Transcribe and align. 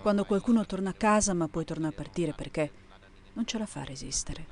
Quando 0.00 0.24
qualcuno 0.24 0.64
torna 0.64 0.88
a 0.90 0.94
casa 0.94 1.34
ma 1.34 1.46
poi 1.46 1.66
torna 1.66 1.88
a 1.88 1.92
partire 1.92 2.32
perché 2.32 2.70
non 3.34 3.44
ce 3.44 3.58
la 3.58 3.66
fa 3.66 3.80
a 3.80 3.84
resistere. 3.84 4.46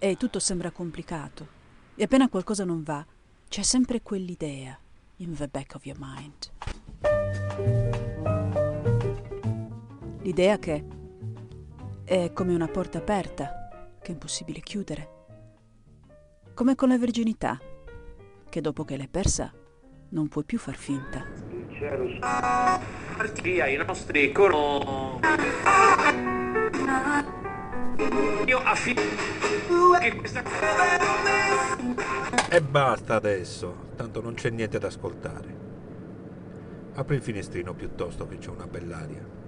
E 0.00 0.16
tutto 0.16 0.40
sembra 0.40 0.72
complicato. 0.72 1.46
E 1.94 2.02
appena 2.02 2.28
qualcosa 2.28 2.64
non 2.64 2.82
va, 2.82 3.06
c'è 3.48 3.62
sempre 3.62 4.02
quell'idea 4.02 4.76
in 5.18 5.36
the 5.36 5.46
back 5.46 5.76
of 5.76 5.84
your 5.86 5.98
mind. 6.00 6.50
L'idea 10.22 10.58
che 10.58 10.84
è 12.02 12.32
come 12.32 12.54
una 12.54 12.66
porta 12.66 12.98
aperta 12.98 13.86
che 14.02 14.08
è 14.08 14.10
impossibile 14.10 14.58
chiudere. 14.58 15.26
Come 16.54 16.74
con 16.74 16.88
la 16.88 16.98
virginità, 16.98 17.56
che 18.48 18.60
dopo 18.60 18.84
che 18.84 18.96
l'hai 18.96 19.06
persa 19.06 19.54
non 20.10 20.28
puoi 20.28 20.44
più 20.44 20.58
far 20.58 20.76
finta. 20.76 21.24
Il 21.50 21.66
cielo 21.76 22.08
via 23.42 23.66
i 23.66 23.76
nostri 23.76 24.32
coro. 24.32 25.20
Io 28.46 28.58
affitto 28.58 29.02
che 30.00 30.16
questa 30.16 30.42
E 32.48 32.60
basta 32.62 33.14
adesso, 33.14 33.90
tanto 33.96 34.20
non 34.20 34.34
c'è 34.34 34.50
niente 34.50 34.78
da 34.78 34.88
ascoltare. 34.88 35.58
Apri 36.94 37.16
il 37.16 37.22
finestrino 37.22 37.74
piuttosto 37.74 38.26
che 38.26 38.38
c'è 38.38 38.50
una 38.50 38.66
bell'aria. 38.66 39.39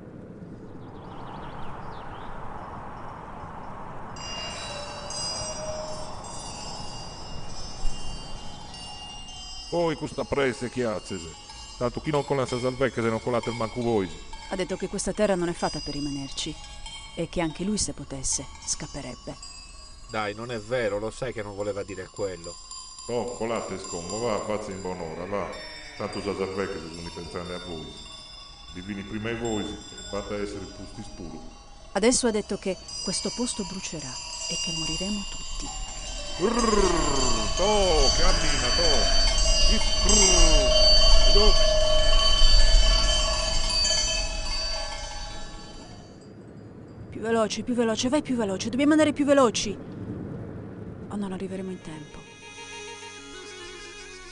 Poi 9.72 9.96
questa 9.96 10.24
presse 10.24 10.68
chiazzese. 10.68 11.32
Tanto 11.78 12.02
chi 12.02 12.10
non 12.10 12.26
cola 12.26 12.44
sa 12.44 12.60
salvecchia 12.60 13.02
se 13.02 13.08
non 13.08 13.22
colate 13.22 13.48
il 13.48 13.56
manco 13.56 13.80
voi. 13.80 14.06
Ha 14.50 14.54
detto 14.54 14.76
che 14.76 14.86
questa 14.86 15.14
terra 15.14 15.34
non 15.34 15.48
è 15.48 15.54
fatta 15.54 15.80
per 15.82 15.94
rimanerci 15.94 16.54
e 17.14 17.30
che 17.30 17.40
anche 17.40 17.64
lui 17.64 17.78
se 17.78 17.94
potesse 17.94 18.44
scapperebbe. 18.66 19.34
Dai, 20.10 20.34
non 20.34 20.50
è 20.50 20.58
vero, 20.58 20.98
lo 20.98 21.10
sai 21.10 21.32
che 21.32 21.42
non 21.42 21.54
voleva 21.56 21.82
dire 21.84 22.06
quello. 22.12 22.54
Oh, 23.06 23.34
colate 23.38 23.78
scombo, 23.78 24.18
va, 24.18 24.44
fazzi 24.44 24.72
in 24.72 24.82
buon'ora, 24.82 25.24
va. 25.24 25.48
Tanto 25.96 26.20
sa 26.20 26.36
salvecchia 26.36 26.78
se 26.78 26.94
sono 26.94 27.10
pensando 27.14 27.54
a 27.54 27.64
voi. 27.66 27.90
Divini 28.74 29.02
prima 29.04 29.30
i 29.30 29.38
voi, 29.38 29.64
fate 30.10 30.34
essere 30.42 30.66
pusti 30.66 31.02
spuro. 31.02 31.40
Adesso 31.92 32.26
ha 32.26 32.30
detto 32.30 32.58
che 32.58 32.76
questo 33.04 33.32
posto 33.34 33.64
brucerà 33.64 34.12
e 34.50 34.54
che 34.66 34.72
moriremo 34.76 35.24
tutti. 35.30 35.66
Brrr, 36.36 37.56
to, 37.56 38.10
cammina, 38.18 38.68
to. 38.76 39.21
Veloce, 47.22 47.62
più 47.62 47.74
veloce, 47.74 48.08
vai 48.08 48.20
più 48.20 48.36
veloce, 48.36 48.68
dobbiamo 48.68 48.92
andare 48.92 49.12
più 49.12 49.24
veloci. 49.24 49.78
O 51.08 51.16
non 51.16 51.32
arriveremo 51.32 51.70
in 51.70 51.80
tempo. 51.80 52.18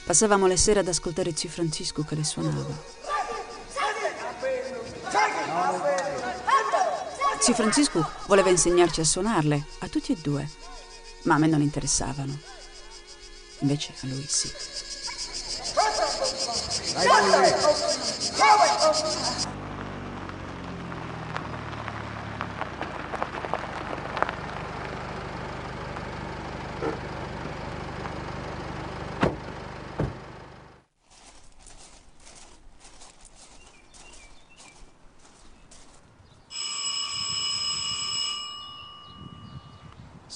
Passavamo 0.04 0.46
le 0.46 0.56
sere 0.56 0.80
ad 0.80 0.88
ascoltare 0.88 1.34
zio 1.34 1.48
Francisco 1.48 2.02
che 2.02 2.16
le 2.16 2.24
suonava. 2.24 2.98
Zio 7.38 7.54
Francisco 7.54 8.06
voleva 8.26 8.50
insegnarci 8.50 9.00
a 9.00 9.04
suonarle, 9.04 9.66
a 9.78 9.88
tutti 9.88 10.12
e 10.12 10.16
due, 10.20 10.46
ma 11.22 11.36
a 11.36 11.38
me 11.38 11.46
non 11.46 11.62
interessavano. 11.62 12.36
Invece 13.60 13.94
a 14.02 14.06
lui 14.06 14.26
sì. 14.26 14.50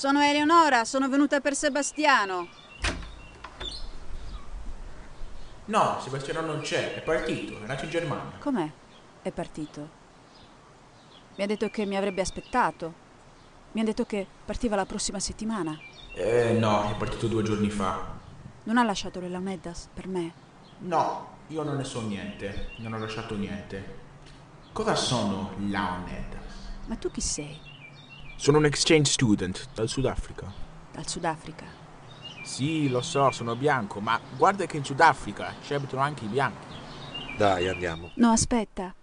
Sono 0.04 0.20
Eleonora, 0.20 0.84
sono 0.84 1.09
venuta 1.09 1.41
per 1.41 1.54
Sebastiano. 1.54 2.47
No, 5.65 5.98
Sebastiano 5.98 6.42
non 6.42 6.60
c'è, 6.60 6.92
è 6.97 7.00
partito, 7.00 7.62
è 7.62 7.65
nato 7.65 7.84
in 7.84 7.91
Germania. 7.91 8.37
Com'è? 8.38 8.70
È 9.22 9.31
partito. 9.31 9.88
Mi 11.37 11.44
ha 11.44 11.47
detto 11.47 11.70
che 11.70 11.87
mi 11.87 11.97
avrebbe 11.97 12.20
aspettato. 12.20 12.93
Mi 13.72 13.81
ha 13.81 13.84
detto 13.84 14.04
che 14.04 14.26
partiva 14.44 14.76
la 14.76 14.84
prossima 14.84 15.19
settimana. 15.19 15.75
Eh 16.12 16.53
no, 16.53 16.91
è 16.91 16.97
partito 16.97 17.26
due 17.26 17.43
giorni 17.43 17.70
fa. 17.70 18.06
Non 18.64 18.76
ha 18.76 18.84
lasciato 18.84 19.20
le 19.20 19.31
Lamedas 19.31 19.88
per 19.91 20.06
me. 20.06 20.34
No, 20.81 21.28
io 21.47 21.62
non 21.62 21.76
ne 21.76 21.84
so 21.84 22.03
niente, 22.03 22.72
non 22.81 22.93
ho 22.93 22.98
lasciato 22.98 23.37
niente. 23.37 24.00
Cosa 24.70 24.97
sono 24.97 25.53
Laonedas? 25.60 26.72
Ma 26.88 26.97
tu 26.97 27.10
chi 27.10 27.22
sei? 27.22 27.72
Sono 28.36 28.58
un 28.58 28.64
exchange 28.66 29.10
student 29.10 29.68
dal 29.74 29.88
Sudafrica. 29.88 30.52
Dal 30.92 31.06
Sudafrica. 31.06 31.64
Sì, 32.42 32.88
lo 32.88 33.00
so, 33.00 33.30
sono 33.30 33.56
bianco, 33.56 34.00
ma 34.00 34.20
guarda 34.36 34.66
che 34.66 34.76
in 34.76 34.84
Sudafrica 34.84 35.54
ci 35.64 35.72
abitano 35.72 36.02
anche 36.02 36.24
i 36.24 36.28
bianchi. 36.28 36.66
Dai, 37.38 37.68
andiamo. 37.68 38.10
No, 38.14 38.30
aspetta. 38.30 38.94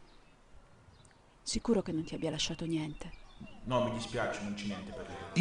Sicuro 1.42 1.82
che 1.82 1.92
non 1.92 2.04
ti 2.04 2.14
abbia 2.14 2.30
lasciato 2.30 2.66
niente. 2.66 3.12
No, 3.64 3.84
mi 3.84 3.92
dispiace, 3.94 4.42
non 4.44 4.54
c'è 4.54 4.66
niente 4.66 4.92
per 4.92 5.06
te. 5.06 5.40